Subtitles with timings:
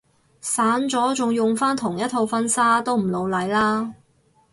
[0.39, 3.93] 散咗仲用返同一套婚紗都唔老嚟啦